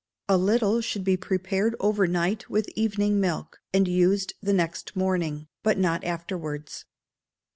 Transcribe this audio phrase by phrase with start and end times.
[0.27, 5.47] A little should be prepared over night with evening milk, and used the next morning,
[5.61, 6.85] but not afterwards.